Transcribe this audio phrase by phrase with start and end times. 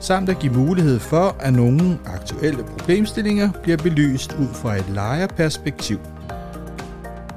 [0.00, 5.98] samt at give mulighed for, at nogle aktuelle problemstillinger bliver belyst ud fra et lejerperspektiv.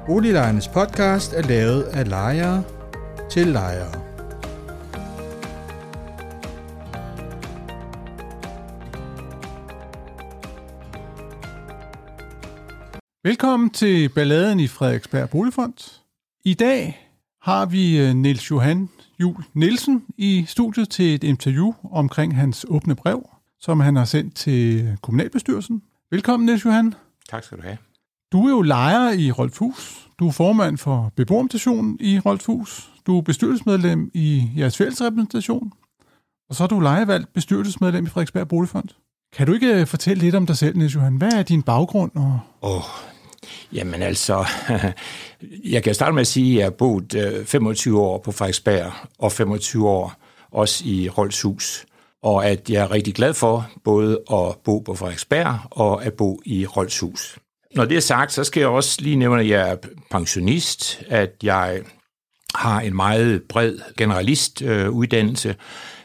[0.06, 2.62] Boliglejernes podcast er lavet af lejere
[3.30, 4.02] til lejere.
[13.24, 16.00] Velkommen til balladen i Frederiksberg Boligfond.
[16.44, 17.01] I dag
[17.42, 18.88] har vi øh, Niels Johan
[19.20, 23.28] Jul Nielsen i studiet til et interview omkring hans åbne brev,
[23.60, 25.82] som han har sendt til kommunalbestyrelsen.
[26.10, 26.94] Velkommen, Niels Johan.
[27.30, 27.76] Tak skal du have.
[28.32, 30.08] Du er jo lejer i Rolfhus.
[30.18, 32.90] Du er formand for beboermentationen i Rolfhus.
[33.06, 35.72] Du er bestyrelsesmedlem i jeres fællesrepræsentation.
[36.48, 38.88] Og så er du lejevalgt bestyrelsesmedlem i Frederiksberg Boligfond.
[39.32, 41.16] Kan du ikke fortælle lidt om dig selv, Niels Johan?
[41.16, 42.10] Hvad er din baggrund?
[42.14, 42.40] Og...
[42.60, 42.82] Oh,
[43.72, 44.44] Jamen altså,
[45.74, 48.92] jeg kan starte med at sige, at jeg har boet øh, 25 år på Frederiksberg
[49.18, 50.14] og 25 år
[50.50, 51.86] også i Rolshus.
[52.22, 56.40] Og at jeg er rigtig glad for både at bo på Frederiksberg og at bo
[56.44, 57.38] i Rolshus.
[57.74, 59.76] Når det er sagt, så skal jeg også lige nævne, at jeg er
[60.10, 61.80] pensionist, at jeg
[62.54, 65.56] har en meget bred generalistuddannelse,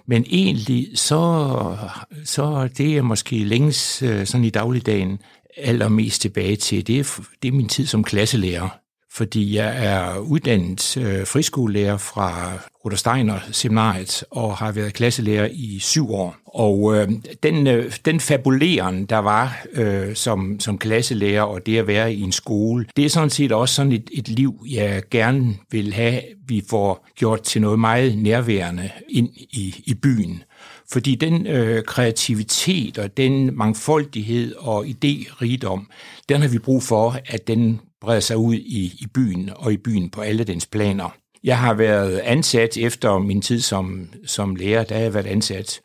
[0.05, 1.77] men egentlig så,
[2.25, 5.19] så det er måske længes øh, sådan i dagligdagen
[5.57, 8.69] allermest tilbage til, det er, det er min tid som klasselærer.
[9.11, 12.53] Fordi jeg er uddannet øh, friskolelærer fra
[12.85, 16.35] Rudolf Steiner Seminariet og har været klasselærer i syv år.
[16.45, 17.09] Og øh,
[17.43, 22.21] den, øh, den fabuleren, der var øh, som, som klasselærer og det at være i
[22.21, 26.21] en skole, det er sådan set også sådan et, et liv, jeg gerne vil have,
[26.47, 30.43] vi får gjort til noget meget nærværende ind i, i byen.
[30.91, 35.87] Fordi den øh, kreativitet og den mangfoldighed og idérigdom,
[36.29, 39.77] den har vi brug for, at den breder sig ud i, i byen og i
[39.77, 41.15] byen på alle dens planer.
[41.43, 45.81] Jeg har været ansat efter min tid som, som lærer, der har jeg været ansat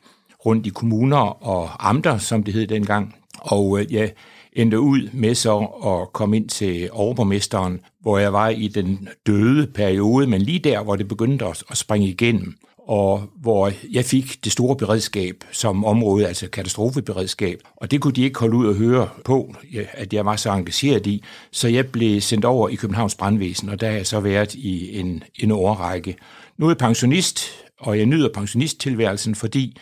[0.47, 3.15] rundt i kommuner og amter, som det hed dengang.
[3.39, 4.13] Og øh, jeg
[4.53, 9.67] endte ud med så at komme ind til overborgmesteren, hvor jeg var i den døde
[9.67, 12.55] periode, men lige der, hvor det begyndte at springe igennem
[12.93, 17.61] og hvor jeg fik det store beredskab som område, altså katastrofeberedskab.
[17.77, 19.55] Og det kunne de ikke holde ud at høre på,
[19.93, 21.23] at jeg var så engageret i.
[21.53, 24.99] Så jeg blev sendt over i Københavns Brandvæsen, og der har jeg så været i
[24.99, 26.17] en, en årrække.
[26.59, 27.41] Nu er jeg pensionist,
[27.81, 29.77] og jeg nyder pensionisttilværelsen, fordi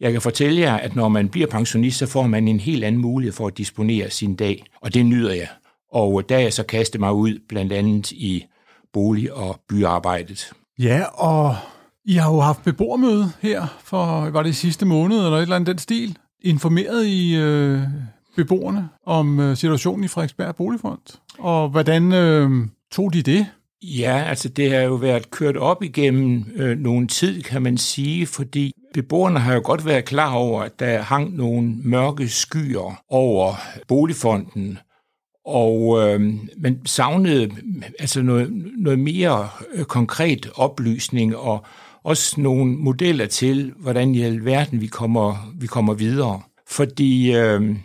[0.00, 3.00] jeg kan fortælle jer, at når man bliver pensionist, så får man en helt anden
[3.00, 5.48] mulighed for at disponere sin dag, og det nyder jeg.
[5.92, 8.44] Og der jeg så kastet mig ud, blandt andet i
[8.92, 10.52] bolig- og byarbejdet.
[10.78, 11.56] Ja, og
[12.08, 15.66] i har jo haft beboermøde her for, var det sidste måned, eller et eller andet
[15.66, 16.18] den stil.
[16.40, 17.80] Informeret i øh,
[18.36, 21.18] beboerne om øh, situationen i Frederiksberg Boligfond.
[21.38, 22.50] Og hvordan øh,
[22.92, 23.46] tog de det?
[23.82, 28.26] Ja, altså det har jo været kørt op igennem øh, nogen tid, kan man sige,
[28.26, 33.54] fordi beboerne har jo godt været klar over, at der hang nogle mørke skyer over
[33.88, 34.78] boligfonden,
[35.46, 36.20] og øh,
[36.56, 37.50] man savnede
[37.98, 38.48] altså noget,
[38.78, 41.64] noget mere øh, konkret oplysning og,
[42.04, 46.40] også nogle modeller til, hvordan i alverden vi kommer, vi kommer videre.
[46.66, 47.76] Fordi øh,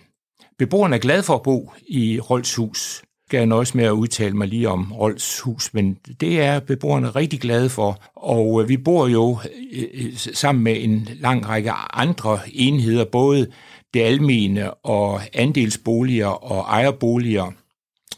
[0.59, 3.03] beboerne er glade for at bo i Rolshus.
[3.27, 7.41] Skal jeg nøjes med at udtale mig lige om Rolshus, men det er beboerne rigtig
[7.41, 8.01] glade for.
[8.15, 9.39] Og øh, vi bor jo
[9.73, 13.47] øh, sammen med en lang række andre enheder, både
[13.93, 17.51] det almene og andelsboliger og ejerboliger,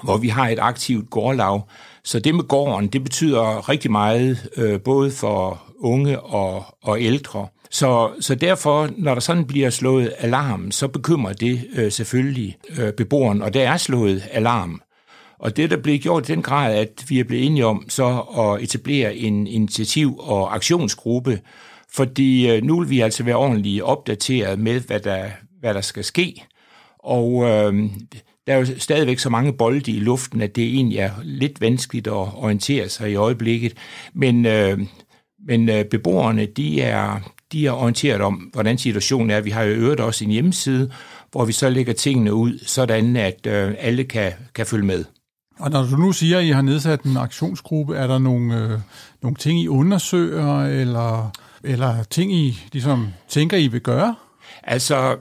[0.03, 1.61] hvor vi har et aktivt gårdlag.
[2.03, 7.47] Så det med gården, det betyder rigtig meget, øh, både for unge og, og ældre.
[7.71, 12.93] Så, så derfor, når der sådan bliver slået alarm, så bekymrer det øh, selvfølgelig øh,
[12.93, 14.81] beboeren, og der er slået alarm.
[15.39, 18.19] Og det, der blev gjort i den grad, at vi er blevet enige om så
[18.37, 21.39] at etablere en initiativ- og aktionsgruppe,
[21.93, 25.25] fordi øh, nu vil vi altså være ordentligt opdateret med, hvad der,
[25.59, 26.43] hvad der skal ske.
[26.99, 27.73] Og øh,
[28.47, 32.07] der er jo stadigvæk så mange bolde i luften, at det egentlig er lidt vanskeligt
[32.07, 33.73] at orientere sig i øjeblikket.
[34.13, 34.79] Men øh,
[35.45, 37.19] men øh, beboerne, de er,
[37.51, 39.41] de er orienteret om, hvordan situationen er.
[39.41, 40.91] Vi har jo øvrigt også en hjemmeside,
[41.31, 45.05] hvor vi så lægger tingene ud, sådan at øh, alle kan, kan følge med.
[45.59, 48.79] Og når du nu siger, at I har nedsat en aktionsgruppe, er der nogle, øh,
[49.21, 51.31] nogle ting, I undersøger, eller,
[51.63, 54.15] eller ting, I ligesom tænker, I vil gøre?
[54.63, 55.17] Altså,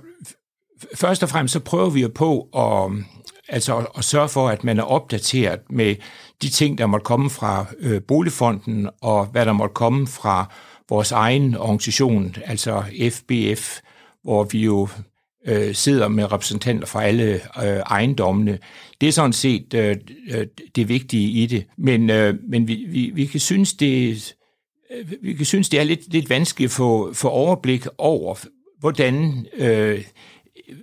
[0.94, 3.04] først og fremmest så prøver vi jo på at,
[3.48, 5.96] altså at, at sørge for, at man er opdateret med
[6.42, 10.52] de ting, der måtte komme fra øh, Boligfonden, og hvad der måtte komme fra
[10.88, 13.78] vores egen organisation, altså FBF,
[14.22, 14.88] hvor vi jo
[15.46, 18.58] øh, sidder med repræsentanter fra alle øh, ejendommene.
[19.00, 19.96] Det er sådan set øh,
[20.30, 20.46] øh
[20.76, 21.66] det vigtige i det.
[21.78, 24.34] Men, øh, men vi, vi, vi kan synes, det,
[24.90, 28.44] øh, vi kan synes, det er lidt, lidt vanskeligt at få, få overblik over,
[28.80, 30.04] hvordan, øh,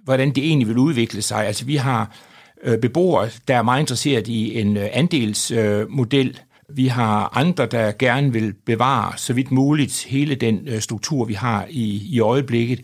[0.04, 1.48] hvordan det egentlig vil udvikle sig.
[1.48, 2.31] Altså vi har øh,
[2.64, 6.36] Øh, beboere, der er meget interesseret i en øh, andelsmodel, øh,
[6.76, 11.34] vi har andre, der gerne vil bevare så vidt muligt hele den øh, struktur, vi
[11.34, 12.82] har i, i øjeblikket.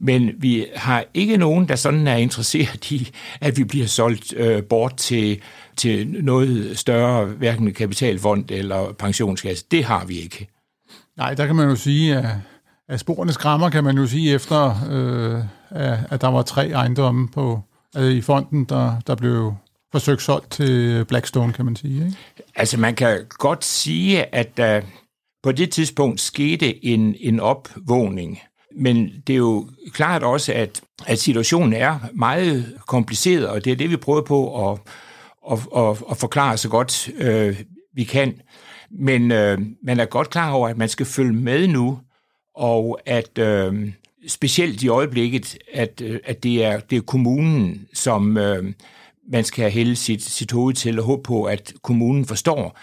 [0.00, 3.10] Men vi har ikke nogen, der sådan er interesseret i,
[3.40, 5.40] at vi bliver solgt øh, bort til,
[5.76, 9.64] til noget større, hverken kapitalfond eller pensionskasse.
[9.70, 10.48] Det har vi ikke.
[11.16, 12.26] Nej, der kan man jo sige, at,
[12.88, 17.62] at sporene skræmmer, kan man jo sige, efter øh, at der var tre ejendomme på,
[17.98, 19.54] øh, i fonden, der, der blev
[19.92, 22.06] forsøgt solgt til Blackstone, kan man sige.
[22.06, 22.16] Ikke?
[22.56, 24.80] Altså man kan godt sige, at der
[25.42, 28.38] på det tidspunkt skete en, en opvågning.
[28.76, 33.76] Men det er jo klart også, at, at situationen er meget kompliceret, og det er
[33.76, 34.78] det, vi prøver på at,
[35.52, 37.60] at, at, at forklare så godt øh,
[37.94, 38.40] vi kan.
[38.90, 41.98] Men øh, man er godt klar over, at man skal følge med nu,
[42.54, 43.92] og at øh,
[44.26, 48.72] specielt i øjeblikket, at, øh, at det, er, det er kommunen, som, øh,
[49.32, 52.78] man skal hælde sit, sit hoved til og håbe på, at kommunen forstår,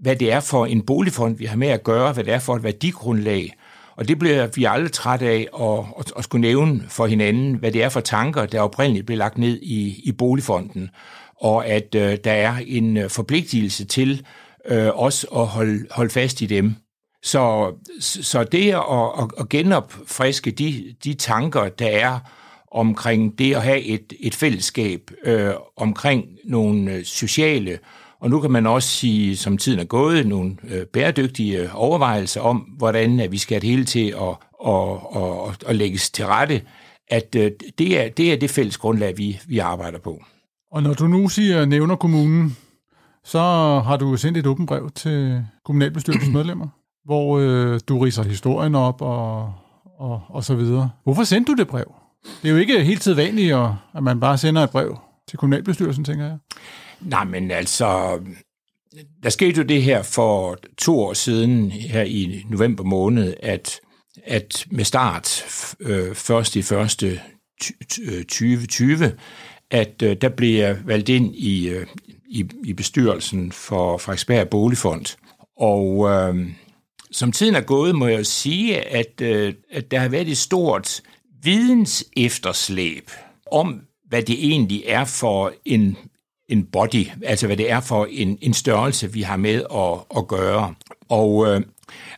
[0.00, 2.56] hvad det er for en boligfond, vi har med at gøre, hvad det er for
[2.56, 3.54] et værdigrundlag.
[3.96, 7.72] Og det bliver vi aldrig træt af at, at, at skulle nævne for hinanden, hvad
[7.72, 10.90] det er for tanker, der oprindeligt blev lagt ned i, i boligfonden,
[11.40, 14.26] og at øh, der er en øh, forpligtelse til
[14.68, 16.74] øh, også at holde, holde fast i dem.
[17.22, 18.82] Så, så det at,
[19.18, 22.18] at, at genopfriske de, de tanker, der er
[22.70, 27.78] omkring det at have et, et fællesskab, øh, omkring nogle øh, sociale,
[28.20, 32.56] og nu kan man også sige, som tiden er gået, nogle øh, bæredygtige overvejelser om,
[32.56, 34.36] hvordan at vi skal have det hele til at,
[34.66, 36.62] at, at, at lægges til rette,
[37.08, 40.22] at øh, det, er, det er det fælles grundlag, vi, vi arbejder på.
[40.72, 42.56] Og når du nu siger, nævner kommunen,
[43.24, 43.38] så
[43.84, 46.68] har du sendt et åbent brev til kommunalbestyrelsens medlemmer,
[47.08, 49.52] hvor øh, du riser historien op og,
[49.98, 50.90] og, og så videre.
[51.04, 51.94] Hvorfor sendte du det brev?
[52.42, 53.56] Det er jo ikke helt sædvanligt,
[53.94, 56.38] at man bare sender et brev til kommunalbestyrelsen, tænker jeg.
[57.00, 58.18] Nej, men altså,
[59.22, 63.80] der skete jo det her for to år siden, her i november måned, at,
[64.24, 65.44] at med start
[65.80, 67.20] øh, først i første
[67.60, 69.10] 2020, øh,
[69.70, 71.86] at øh, der blev jeg valgt ind i, øh,
[72.28, 75.16] i, i bestyrelsen for Frederiksberg Boligfond.
[75.56, 76.48] Og øh,
[77.12, 81.00] som tiden er gået, må jeg sige, at, øh, at der har været et stort
[81.42, 83.10] videns efterslæb
[83.52, 85.96] om, hvad det egentlig er for en,
[86.48, 90.28] en body, altså hvad det er for en, en størrelse, vi har med at, at
[90.28, 90.74] gøre.
[91.08, 91.60] Og øh,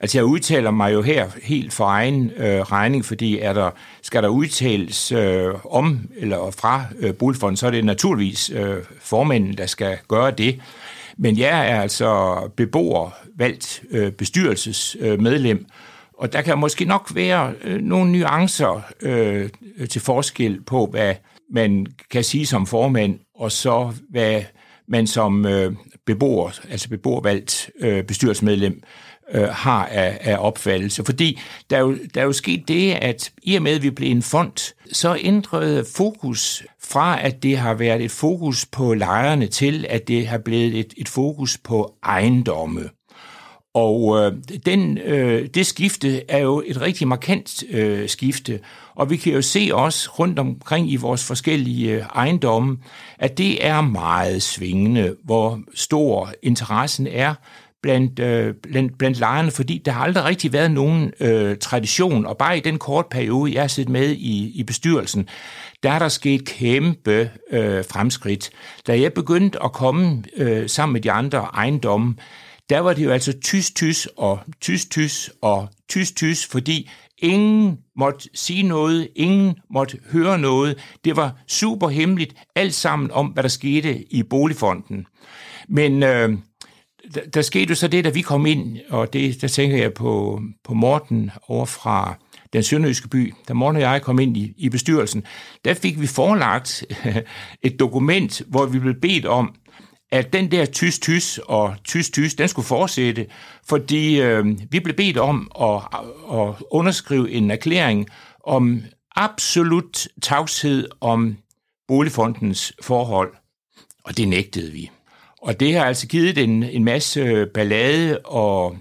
[0.00, 3.70] altså jeg udtaler mig jo her helt for egen øh, regning, fordi er der,
[4.02, 9.58] skal der udtales øh, om eller fra øh, Boligfonden, så er det naturligvis øh, formanden,
[9.58, 10.60] der skal gøre det.
[11.18, 15.64] Men jeg er altså beboer, valgt øh, bestyrelsesmedlem, øh,
[16.20, 19.48] og der kan måske nok være øh, nogle nuancer øh,
[19.90, 21.14] til forskel på, hvad
[21.52, 24.42] man kan sige som formand, og så hvad
[24.88, 25.72] man som øh,
[26.06, 28.80] beboer, altså beboervalgt øh, bestyrelsesmedlem, øh,
[29.34, 31.04] Øh, har af, af opfattelse.
[31.04, 33.90] Fordi der er, jo, der er jo sket det, at i og med, at vi
[33.90, 39.46] blev en fond, så ændrede fokus fra, at det har været et fokus på lejerne,
[39.46, 42.90] til at det har blevet et, et fokus på ejendomme.
[43.74, 44.32] Og øh,
[44.66, 48.60] den, øh, det skifte er jo et rigtig markant øh, skifte,
[48.94, 52.78] og vi kan jo se også rundt omkring i vores forskellige øh, ejendomme,
[53.18, 57.34] at det er meget svingende, hvor stor interessen er
[57.82, 62.36] blandt, øh, blandt, blandt lejerne, fordi der har aldrig rigtig været nogen øh, tradition, og
[62.36, 65.28] bare i den kort periode, jeg har siddet med i, i bestyrelsen,
[65.82, 68.50] der er der sket kæmpe øh, fremskridt.
[68.86, 72.14] Da jeg begyndte at komme øh, sammen med de andre ejendomme,
[72.70, 79.08] der var det jo altså tys-tys og tys-tys og tys-tys, fordi ingen måtte sige noget,
[79.16, 80.78] ingen måtte høre noget.
[81.04, 85.06] Det var super hemmeligt, alt sammen om, hvad der skete i boligfonden.
[85.68, 86.38] Men øh,
[87.14, 89.94] der, der skete jo så det, da vi kom ind, og det, der tænker jeg
[89.94, 92.14] på, på Morten over fra
[92.52, 95.24] den sønderjyske by, da Morten og jeg kom ind i, i bestyrelsen,
[95.64, 96.84] der fik vi forelagt
[97.62, 99.54] et dokument, hvor vi blev bedt om
[100.12, 103.26] at den der tys-tys og tys-tys, den skulle fortsætte,
[103.68, 105.82] fordi øh, vi blev bedt om at,
[106.32, 108.08] at underskrive en erklæring
[108.46, 108.82] om
[109.16, 111.36] absolut tavshed om
[111.88, 113.34] boligfondens forhold,
[114.04, 114.90] og det nægtede vi.
[115.42, 118.76] Og det har altså givet en, en masse øh, ballade, og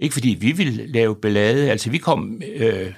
[0.00, 2.92] ikke fordi vi ville lave ballade, altså vi kom øh,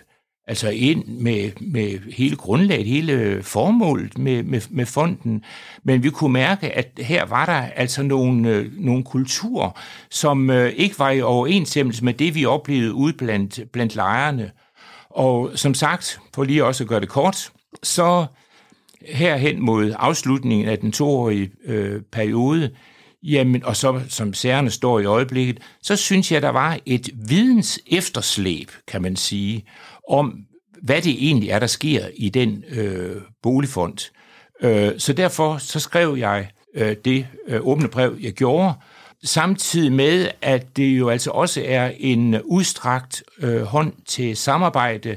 [0.46, 5.44] altså ind med, med hele grundlaget, hele formålet med, med, med fonden,
[5.84, 9.70] men vi kunne mærke, at her var der altså nogle, øh, nogle kulturer,
[10.10, 14.50] som øh, ikke var i overensstemmelse med det, vi oplevede ude blandt, blandt lejerne.
[15.10, 18.26] Og som sagt, for lige også at gøre det kort, så
[19.08, 22.70] herhen mod afslutningen af den toårige øh, periode,
[23.24, 27.80] jamen, og så som særerne står i øjeblikket, så synes jeg, der var et videns
[27.86, 29.64] efterslæb, kan man sige,
[30.08, 30.38] om
[30.82, 33.98] hvad det egentlig er, der sker i den øh, boligfond.
[34.60, 38.74] Øh, så derfor så skrev jeg øh, det øh, åbne brev, jeg gjorde,
[39.24, 45.16] samtidig med, at det jo altså også er en udstrakt øh, hånd til samarbejde,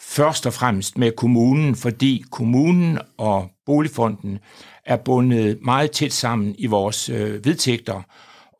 [0.00, 4.38] først og fremmest med kommunen, fordi kommunen og boligfonden
[4.86, 8.02] er bundet meget tæt sammen i vores øh, vedtægter,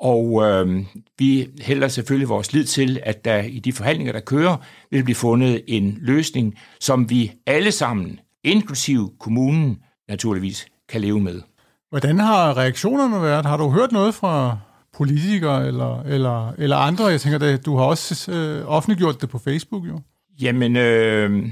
[0.00, 0.84] og øh,
[1.18, 4.56] vi hælder selvfølgelig vores lid til, at der i de forhandlinger, der kører,
[4.90, 9.78] vil blive fundet en løsning, som vi alle sammen, inklusiv kommunen,
[10.08, 11.40] naturligvis kan leve med.
[11.90, 13.46] Hvordan har reaktionerne været?
[13.46, 14.58] Har du hørt noget fra
[14.96, 17.06] politikere eller, eller, eller andre?
[17.06, 20.00] Jeg tænker, at du har også øh, offentliggjort det på Facebook, jo.
[20.40, 21.46] Jamen, øh,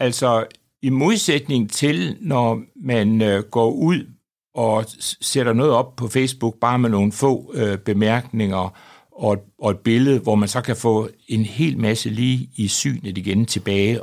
[0.00, 0.44] altså,
[0.86, 4.06] i modsætning til, når man øh, går ud
[4.54, 4.84] og
[5.20, 8.76] sætter noget op på Facebook bare med nogle få øh, bemærkninger
[9.12, 12.68] og et, og et billede, hvor man så kan få en hel masse lige i
[12.68, 14.00] synet igen tilbage.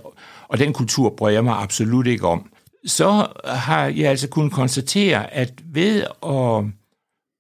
[0.48, 2.52] Og den kultur brød jeg mig absolut ikke om.
[2.86, 6.66] Så har jeg altså kunnet konstatere, at ved at,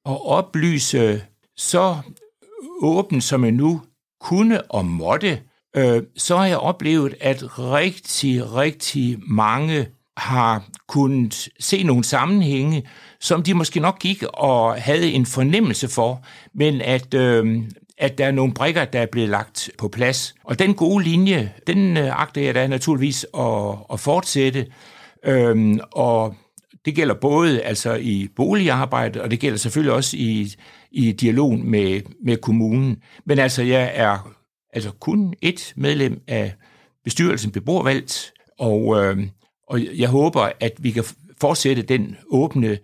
[0.05, 1.21] at oplyse
[1.57, 1.97] så
[2.81, 3.81] åbent, som jeg nu
[4.21, 5.39] kunne og måtte,
[5.75, 9.87] øh, så har jeg oplevet, at rigtig, rigtig mange
[10.17, 12.83] har kunnet se nogle sammenhænge,
[13.19, 17.63] som de måske nok gik og havde en fornemmelse for, men at, øh,
[17.97, 20.35] at der er nogle brikker, der er blevet lagt på plads.
[20.43, 24.67] Og den gode linje, den øh, agter jeg da naturligvis at, at fortsætte,
[25.25, 26.35] øh, og
[26.85, 30.53] det gælder både altså i boligarbejdet, og det gælder selvfølgelig også i,
[30.91, 32.97] i dialog med, med kommunen.
[33.25, 34.33] Men altså, jeg er
[34.73, 36.53] altså kun et medlem af
[37.03, 39.27] bestyrelsen beboervalgt, og, øh,
[39.67, 41.03] og jeg håber, at vi kan
[41.41, 42.77] fortsætte den åbne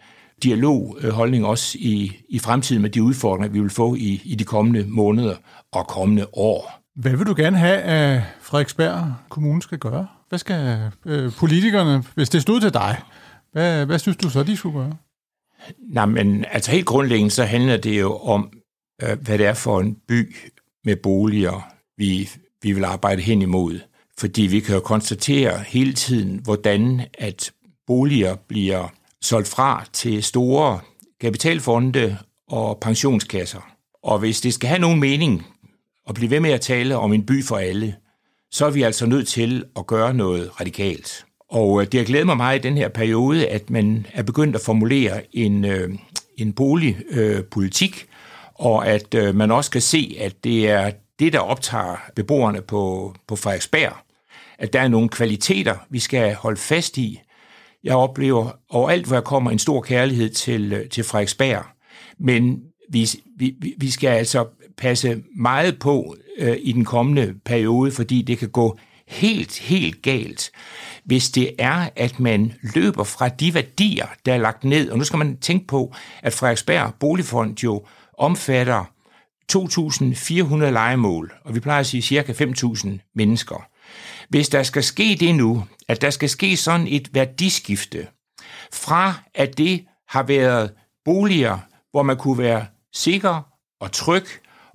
[0.44, 4.86] dialogholdning også i, i fremtiden med de udfordringer, vi vil få i, i de kommende
[4.88, 5.36] måneder
[5.72, 6.82] og kommende år.
[6.96, 10.08] Hvad vil du gerne have, at Frederiksberg Kommune skal gøre?
[10.30, 12.98] Hvad skal øh, politikerne, hvis det stod til dig,
[13.52, 14.96] hvad, hvad synes du så, de skulle gøre?
[15.80, 18.52] Nej, men altså helt grundlæggende, så handler det jo om,
[19.04, 20.36] øh, hvad det er for en by
[20.86, 22.30] med boliger, vi,
[22.62, 23.80] vi vil arbejde hen imod.
[24.18, 27.52] Fordi vi kan jo konstatere hele tiden, hvordan at
[27.88, 28.88] boliger bliver
[29.22, 30.80] solgt fra til store
[31.22, 33.72] kapitalfonde og pensionskasser.
[34.04, 35.46] Og hvis det skal have nogen mening
[36.10, 37.96] at blive ved med at tale om en by for alle,
[38.52, 41.26] så er vi altså nødt til at gøre noget radikalt.
[41.50, 44.56] Og øh, det har glædet mig meget i den her periode, at man er begyndt
[44.56, 45.90] at formulere en, øh,
[46.38, 48.16] en boligpolitik, øh,
[48.56, 53.36] og at man også kan se, at det er det, der optager beboerne på, på
[53.36, 53.94] Frederiksberg.
[54.60, 57.22] At der er nogle kvaliteter, vi skal holde fast i,
[57.84, 61.64] jeg oplever overalt, hvor jeg kommer, en stor kærlighed til, til Frederiksberg.
[62.18, 64.48] Men vi, vi, vi skal altså
[64.78, 70.52] passe meget på øh, i den kommende periode, fordi det kan gå helt, helt galt,
[71.04, 74.90] hvis det er, at man løber fra de værdier, der er lagt ned.
[74.90, 77.86] Og nu skal man tænke på, at Frederiksberg Boligfond jo
[78.18, 78.86] omfatter
[79.54, 83.68] 2.400 legemål, og vi plejer at sige cirka 5.000 mennesker.
[84.30, 88.08] Hvis der skal ske det nu, at der skal ske sådan et værdiskifte
[88.74, 90.72] fra, at det har været
[91.06, 91.58] boliger,
[91.92, 93.48] hvor man kunne være sikker
[93.82, 94.26] og tryg,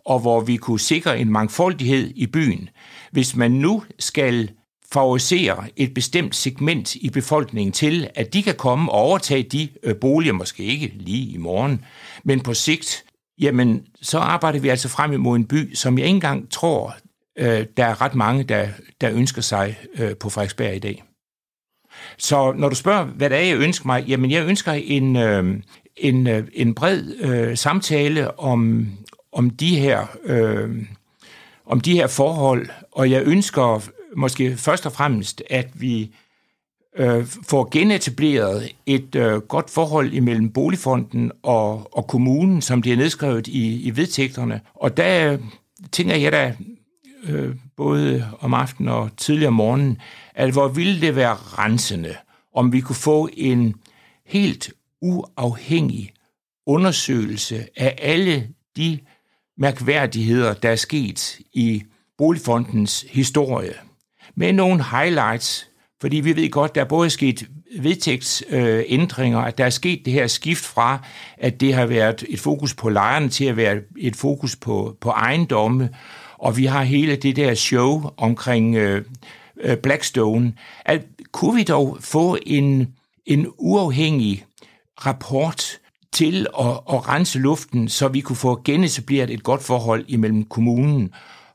[0.06, 2.68] og hvor vi kunne sikre en mangfoldighed i byen.
[3.12, 4.50] Hvis man nu skal
[4.92, 9.96] favorisere et bestemt segment i befolkningen til, at de kan komme og overtage de øh,
[9.96, 11.84] boliger, måske ikke lige i morgen,
[12.24, 13.04] men på sigt,
[13.40, 16.96] jamen så arbejder vi altså frem imod en by, som jeg ikke engang tror,
[17.38, 18.68] øh, der er ret mange, der,
[19.00, 21.04] der ønsker sig øh, på Frederiksberg i dag.
[22.18, 25.60] Så når du spørger, hvad det er, jeg ønsker mig, jamen jeg ønsker en, øh,
[25.96, 28.88] en, øh, en bred øh, samtale om,
[29.32, 30.82] om, de her, øh,
[31.66, 33.82] om de her forhold, og jeg ønsker
[34.16, 36.14] måske først og fremmest, at vi
[36.98, 42.96] øh, får genetableret et øh, godt forhold imellem boligfonden og, og kommunen, som det er
[42.96, 44.60] nedskrevet i, i vedtægterne.
[44.74, 45.38] Og der øh,
[45.92, 46.54] tænker jeg da
[47.28, 49.98] øh, både om aftenen og tidligere om morgenen,
[50.34, 52.16] at hvor ville det være rensende,
[52.54, 53.74] om vi kunne få en
[54.26, 54.72] helt
[55.02, 56.12] uafhængig
[56.66, 58.98] undersøgelse af alle de
[59.58, 61.82] mærkværdigheder, der er sket i
[62.18, 63.74] Boligfondens historie,
[64.34, 65.68] med nogle highlights,
[66.00, 67.48] fordi vi ved godt, der er både sket
[67.78, 71.06] vedtægtsændringer, at der er sket det her skift fra,
[71.38, 75.10] at det har været et fokus på lejerne til at være et fokus på, på
[75.10, 75.90] ejendomme,
[76.38, 79.04] og vi har hele det der show omkring øh,
[79.60, 80.52] øh Blackstone.
[80.84, 81.00] At,
[81.32, 82.88] kunne vi dog få en,
[83.26, 84.44] en uafhængig
[85.06, 85.78] rapport
[86.12, 91.10] til at, at rense luften, så vi kunne få genetableret et godt forhold imellem kommunen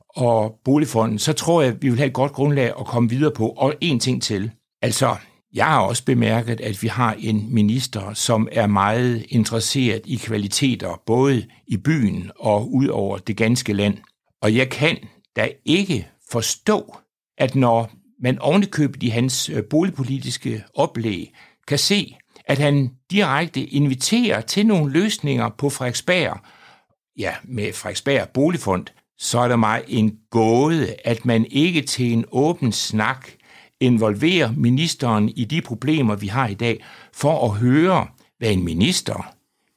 [0.10, 3.32] og boligfonden, så tror jeg, at vi vil have et godt grundlag at komme videre
[3.32, 3.50] på.
[3.50, 4.51] Og en ting til.
[4.82, 5.16] Altså,
[5.54, 11.01] jeg har også bemærket, at vi har en minister, som er meget interesseret i kvaliteter,
[11.06, 13.98] både i byen og ud over det ganske land.
[14.42, 14.98] Og jeg kan
[15.36, 16.96] da ikke forstå,
[17.38, 17.92] at når
[18.24, 21.34] man ovenikøbet i hans øh, boligpolitiske oplæg
[21.68, 26.39] kan se, at han direkte inviterer til nogle løsninger på Frederiksberg,
[27.18, 28.86] ja, med Frederiksberg Boligfond,
[29.19, 33.27] så er der mig en gåde, at man ikke til en åben snak
[33.79, 36.83] involverer ministeren i de problemer, vi har i dag,
[37.13, 38.07] for at høre,
[38.38, 39.33] hvad en minister,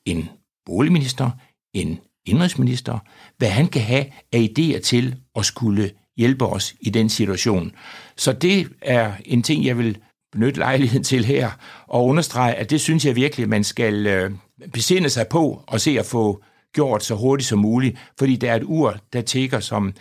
[0.06, 0.28] en
[0.66, 1.30] boligminister,
[1.74, 2.98] en indrigsminister,
[3.38, 7.72] hvad han kan have af idéer til at skulle hjælpe os i den situation.
[8.16, 9.98] Så det er en ting, jeg vil
[10.32, 11.50] benytte lejligheden til her
[11.88, 14.30] og understrege, at det synes jeg virkelig, man skal øh,
[14.72, 16.42] besinde sig på og se at få
[16.72, 19.92] gjort så hurtigt som muligt, fordi der er et ur, der tigger, som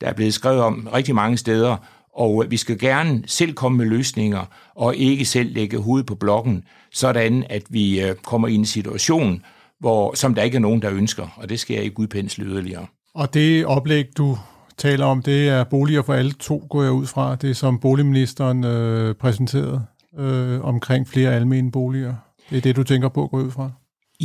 [0.00, 1.76] der er blevet skrevet om rigtig mange steder,
[2.16, 6.64] og vi skal gerne selv komme med løsninger, og ikke selv lægge hovedet på blokken,
[6.92, 9.42] sådan at vi øh, kommer i en situation,
[9.80, 12.86] hvor, som der ikke er nogen, der ønsker, og det skal jeg ikke udpensle yderligere.
[13.14, 14.38] Og det oplæg, du
[14.76, 17.36] taler om, det er boliger for alle to, går jeg ud fra.
[17.36, 19.84] Det som boligministeren øh, præsenterede
[20.18, 22.14] øh, omkring flere almene boliger.
[22.50, 23.70] Det er det, du tænker på, går ud fra?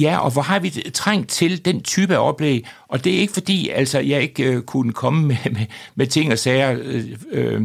[0.01, 2.65] Ja, og hvor har vi trængt til den type af oplæg?
[2.87, 6.31] Og det er ikke fordi, altså, jeg ikke øh, kunne komme med, med, med ting
[6.31, 7.61] og sager, øh, øh,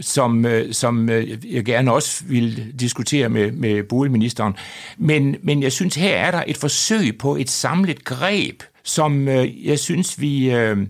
[0.00, 4.54] som, øh, som øh, jeg gerne også vil diskutere med, med boligministeren.
[4.98, 9.66] Men, men jeg synes, her er der et forsøg på et samlet greb, som øh,
[9.66, 10.50] jeg synes, vi...
[10.50, 10.86] Øh,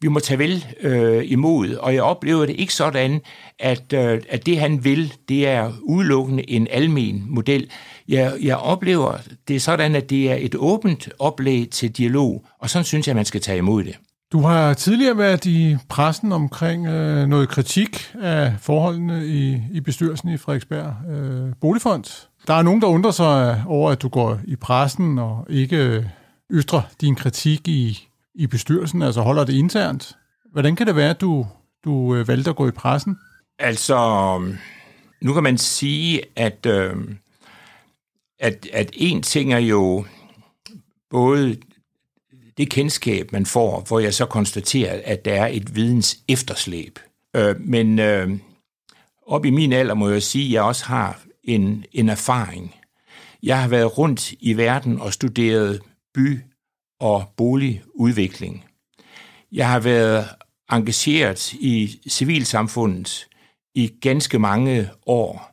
[0.00, 3.20] vi må tage vel øh, imod, og jeg oplever det ikke sådan,
[3.58, 7.70] at, øh, at det han vil, det er udelukkende en almen model.
[8.08, 12.84] Jeg, jeg oplever det sådan, at det er et åbent oplæg til dialog, og sådan
[12.84, 13.96] synes jeg, man skal tage imod det.
[14.32, 20.28] Du har tidligere været i pressen omkring øh, noget kritik af forholdene i, i bestyrelsen
[20.28, 22.28] i Frederiksberg øh, Boligfond.
[22.46, 26.04] Der er nogen, der undrer sig over, at du går i pressen og ikke øh,
[26.50, 30.16] ytrer din kritik i, i bestyrelsen, altså holder det internt.
[30.52, 31.46] Hvordan kan det være, at du,
[31.84, 33.16] du øh, valgte at gå i pressen?
[33.58, 34.38] Altså,
[35.22, 36.96] nu kan man sige, at, øh,
[38.38, 40.04] at, at en ting er jo
[41.10, 41.56] både
[42.56, 46.98] det kendskab, man får, hvor jeg så konstaterer, at der er et videns efterslæb.
[47.36, 48.38] Øh, men øh,
[49.26, 52.74] op i min alder må jeg sige, at jeg også har en, en erfaring.
[53.42, 55.80] Jeg har været rundt i verden og studeret
[56.14, 56.40] by-
[57.00, 58.64] og boligudvikling.
[59.52, 60.28] Jeg har været
[60.72, 63.28] engageret i civilsamfundet
[63.74, 65.50] i ganske mange år,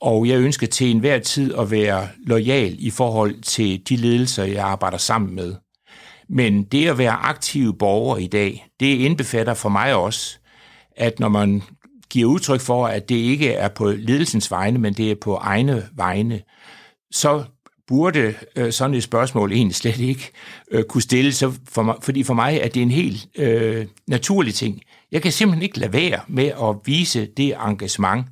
[0.00, 4.64] og jeg ønsker til enhver tid at være lojal i forhold til de ledelser, jeg
[4.64, 5.54] arbejder sammen med.
[6.28, 10.38] Men det at være aktiv borger i dag, det indbefatter for mig også,
[10.96, 11.62] at når man
[12.10, 15.88] giver udtryk for, at det ikke er på ledelsens vegne, men det er på egne
[15.94, 16.42] vegne,
[17.10, 17.44] så
[17.86, 20.30] burde øh, sådan et spørgsmål egentlig slet ikke
[20.70, 24.54] øh, kunne stille, så for mig, fordi for mig er det en helt øh, naturlig
[24.54, 24.82] ting.
[25.12, 28.26] Jeg kan simpelthen ikke lade være med at vise det engagement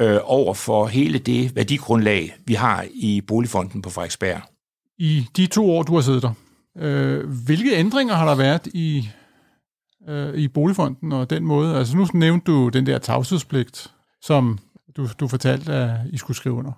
[0.00, 4.40] øh, over for hele det værdigrundlag, vi har i Boligfonden på Frederiksberg.
[4.98, 6.32] I de to år, du har siddet der,
[6.78, 9.08] øh, hvilke ændringer har der været i,
[10.08, 11.76] øh, i Boligfonden og den måde?
[11.76, 13.90] Altså nu nævnte du den der tavshedspligt,
[14.22, 14.58] som
[14.96, 16.72] du, du fortalte, at I skulle skrive under.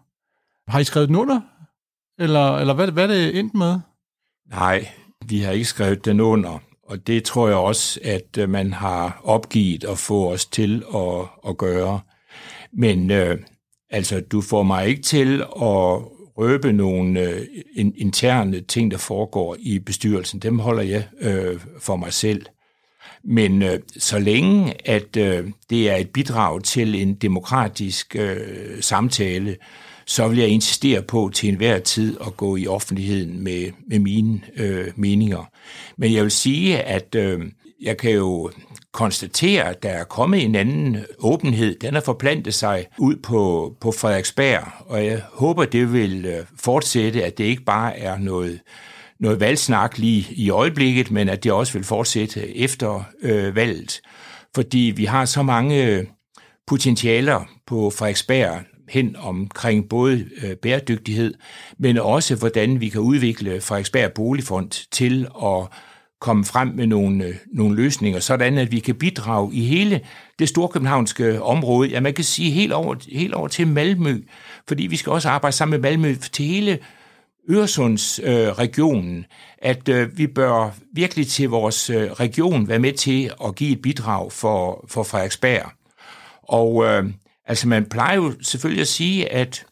[0.68, 1.40] Har I skrevet den under?
[2.18, 3.78] Eller, eller hvad, hvad er det endt med?
[4.50, 4.88] Nej,
[5.28, 6.58] vi har ikke skrevet den under.
[6.82, 11.26] Og det tror jeg også, at øh, man har opgivet at få os til at,
[11.48, 12.00] at gøre.
[12.72, 13.38] Men øh,
[13.90, 16.02] altså, du får mig ikke til at
[16.38, 17.46] røbe nogle øh,
[17.76, 20.40] interne ting, der foregår i bestyrelsen.
[20.40, 22.46] Dem holder jeg øh, for mig selv.
[23.24, 29.56] Men øh, så længe at øh, det er et bidrag til en demokratisk øh, samtale,
[30.06, 34.40] så vil jeg insistere på til enhver tid at gå i offentligheden med, med mine
[34.56, 35.44] øh, meninger.
[35.96, 37.40] Men jeg vil sige, at øh,
[37.82, 38.50] jeg kan jo
[38.92, 41.78] konstatere, at der er kommet en anden åbenhed.
[41.78, 47.24] Den har forplantet sig ud på, på Frederiksberg, og jeg håber, det vil øh, fortsætte,
[47.24, 48.60] at det ikke bare er noget,
[49.20, 54.00] noget valgsnak lige i øjeblikket, men at det også vil fortsætte efter øh, valget.
[54.54, 56.04] Fordi vi har så mange øh,
[56.66, 61.34] potentialer på Frederiksberg hen omkring både øh, bæredygtighed,
[61.78, 65.66] men også hvordan vi kan udvikle Frederiksberg Boligfond til at
[66.20, 70.00] komme frem med nogle, øh, nogle løsninger, sådan at vi kan bidrage i hele
[70.38, 71.88] det storkøbenhavnske område.
[71.88, 74.18] Ja, man kan sige helt over, helt over til Malmø,
[74.68, 76.78] fordi vi skal også arbejde sammen med Malmø til hele
[77.50, 79.24] Øresundsregionen, øh,
[79.58, 83.82] at øh, vi bør virkelig til vores øh, region være med til at give et
[83.82, 85.70] bidrag for, for Frederiksberg.
[86.42, 87.04] Og øh,
[87.52, 89.66] altså man plejer jo selvfølgelig at sige, at,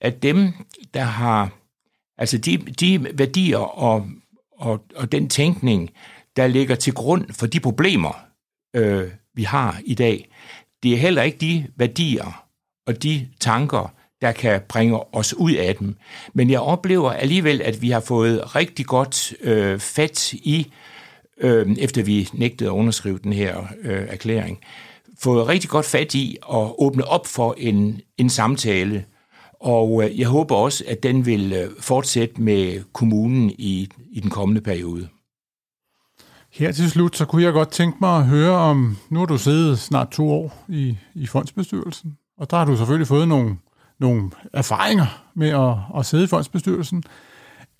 [0.00, 0.52] at dem,
[0.94, 1.50] der har
[2.18, 4.06] altså de, de værdier og
[4.60, 5.90] og, og den tænkning,
[6.36, 8.20] der ligger til grund for de problemer,
[8.76, 10.28] øh, vi har i dag,
[10.82, 12.44] det er heller ikke de værdier
[12.86, 15.96] og de tanker, der kan bringe os ud af dem.
[16.32, 20.72] Men jeg oplever alligevel, at vi har fået rigtig godt øh, fat i,
[21.38, 24.60] øh, efter vi nægtede at underskrive den her øh, erklæring,
[25.22, 29.04] fået rigtig godt fat i og åbne op for en, en samtale,
[29.60, 34.30] og øh, jeg håber også, at den vil øh, fortsætte med kommunen i, i den
[34.30, 35.08] kommende periode.
[36.52, 39.38] Her til slut, så kunne jeg godt tænke mig at høre om, nu har du
[39.38, 43.56] siddet snart to år i, i fondsbestyrelsen, og der har du selvfølgelig fået nogle,
[44.00, 47.04] nogle erfaringer med at, at sidde i fondsbestyrelsen.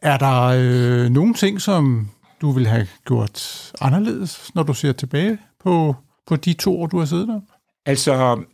[0.03, 2.09] Er der øh, nogle ting, som
[2.41, 6.99] du vil have gjort anderledes, når du ser tilbage på, på de to år, du
[6.99, 7.41] har siddet der?
[7.87, 8.45] Altså,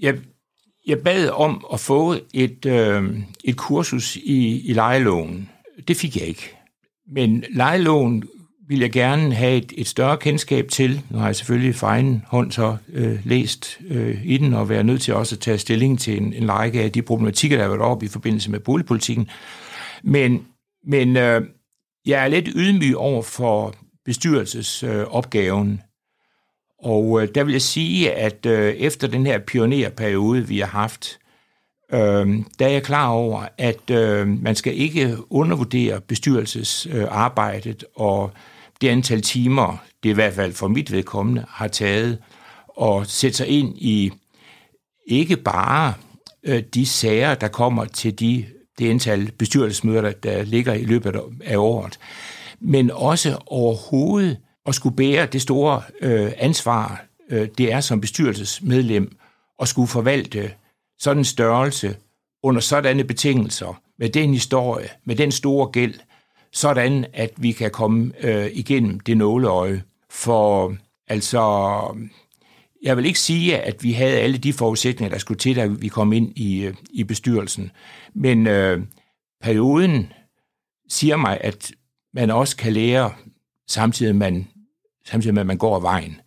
[0.00, 0.18] jeg,
[0.86, 5.50] jeg bad om at få et, øh, et kursus i, i lejeloven.
[5.88, 6.56] Det fik jeg ikke.
[7.06, 8.24] Men lejeloven
[8.68, 11.02] vil jeg gerne have et, et større kendskab til.
[11.10, 14.86] Nu har jeg selvfølgelig for egen hånd så øh, læst øh, i den, og været
[14.86, 17.70] nødt til også at tage stilling til en, en række af de problematikker, der har
[17.70, 19.28] været op i forbindelse med boligpolitikken.
[20.02, 20.46] Men,
[20.86, 21.42] men øh,
[22.06, 25.72] jeg er lidt ydmyg over for bestyrelsesopgaven.
[25.72, 25.78] Øh,
[26.78, 31.18] og øh, der vil jeg sige, at øh, efter den her pionerperiode, vi har haft,
[31.92, 31.98] øh,
[32.58, 38.30] der er jeg klar over, at øh, man skal ikke undervurdere bestyrelsesarbejdet øh, og
[38.80, 42.18] det antal timer, det i hvert fald for mit vedkommende, har taget
[42.68, 44.12] og sætte sig ind i
[45.06, 45.94] ikke bare
[46.42, 48.44] øh, de sager, der kommer til de,
[48.78, 51.98] det antal bestyrelsesmøder, der ligger i løbet af året,
[52.60, 54.36] men også overhovedet
[54.66, 59.16] at skulle bære det store øh, ansvar, øh, det er som bestyrelsesmedlem,
[59.62, 60.52] at skulle forvalte
[60.98, 61.96] sådan en størrelse
[62.42, 65.94] under sådanne betingelser, med den historie, med den store gæld,
[66.52, 69.82] sådan at vi kan komme øh, igennem det nåleøje.
[70.10, 70.76] For
[71.08, 71.96] altså,
[72.82, 75.88] jeg vil ikke sige, at vi havde alle de forudsætninger, der skulle til, da vi
[75.88, 77.70] kom ind i, øh, i bestyrelsen.
[78.14, 78.82] Men øh,
[79.42, 80.12] perioden
[80.88, 81.72] siger mig, at
[82.14, 83.12] man også kan lære,
[83.68, 84.48] samtidig man
[85.06, 86.20] samtidig med, at man går af vejen.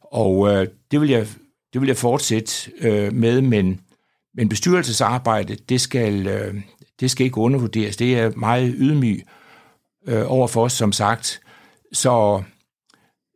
[0.00, 1.26] Og øh, det, vil jeg,
[1.72, 3.80] det vil jeg fortsætte øh, med, men,
[4.34, 6.54] men bestyrelsesarbejde, det skal, øh,
[7.00, 7.96] det skal ikke undervurderes.
[7.96, 9.22] Det er meget ydmyg
[10.06, 11.40] øh, over for os, som sagt.
[11.92, 12.42] Så,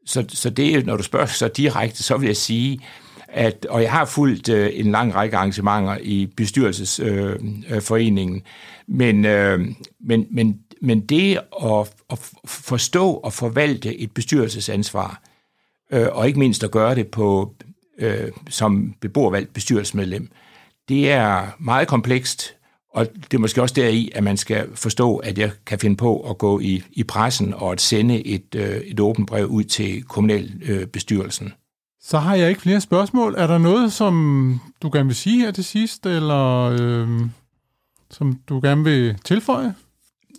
[0.07, 2.81] så, så det, når du spørger så direkte, så vil jeg sige,
[3.29, 9.25] at, og jeg har fulgt øh, en lang række arrangementer i bestyrelsesforeningen, øh, øh, men,
[9.25, 9.61] øh,
[10.01, 15.23] men, men men det at, at forstå og forvalte et bestyrelsesansvar,
[15.93, 17.55] øh, og ikke mindst at gøre det på
[17.99, 20.31] øh, som beboervalgt bestyrelsesmedlem,
[20.89, 22.55] det er meget komplekst,
[22.95, 26.31] og det er måske også deri, at man skal forstå, at jeg kan finde på
[26.31, 30.03] at gå i, i pressen og at sende et, øh, et åbent brev ud til
[30.03, 31.47] kommunalbestyrelsen.
[31.47, 31.53] Øh,
[32.01, 33.35] Så har jeg ikke flere spørgsmål.
[33.39, 37.09] Er der noget, som du gerne vil sige her til sidst, eller øh,
[38.11, 39.75] som du gerne vil tilføje?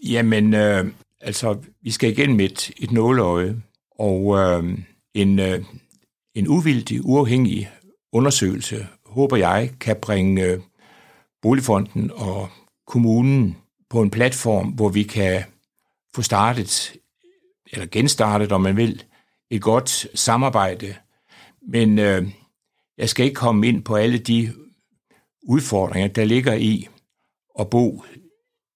[0.09, 0.85] Jamen, øh,
[1.21, 3.61] altså, vi skal igennem et, et nåleøje,
[3.91, 4.77] og øh,
[5.13, 5.63] en, øh,
[6.35, 7.69] en uvildig, uafhængig
[8.11, 10.59] undersøgelse, håber jeg, kan bringe øh,
[11.41, 12.49] Boligfonden og
[12.87, 13.57] kommunen
[13.89, 15.43] på en platform, hvor vi kan
[16.15, 16.93] få startet,
[17.71, 19.03] eller genstartet, om man vil,
[19.49, 20.95] et godt samarbejde.
[21.67, 22.27] Men øh,
[22.97, 24.53] jeg skal ikke komme ind på alle de
[25.43, 26.87] udfordringer, der ligger i
[27.59, 28.03] at bo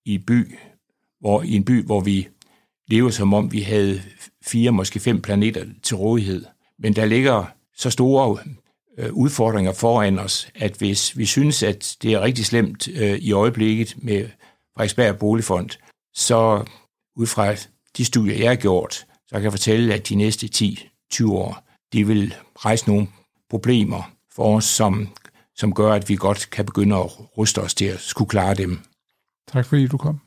[0.05, 0.57] i by
[1.19, 2.27] hvor, i en by, hvor vi
[2.87, 4.01] lever som om vi havde
[4.45, 6.45] fire, måske fem planeter til rådighed.
[6.79, 8.39] Men der ligger så store
[8.97, 13.31] øh, udfordringer foran os, at hvis vi synes, at det er rigtig slemt øh, i
[13.31, 14.29] øjeblikket med
[14.73, 15.69] Frederiksberg Boligfond,
[16.13, 16.65] så
[17.15, 17.55] ud fra
[17.97, 18.93] de studier, jeg har gjort,
[19.27, 23.07] så kan jeg fortælle, at de næste 10, 20 år, de vil rejse nogle
[23.49, 25.07] problemer for os, som,
[25.55, 28.79] som gør, at vi godt kan begynde at ruste os til at skulle klare dem.
[29.47, 30.26] Tak fordi du kom.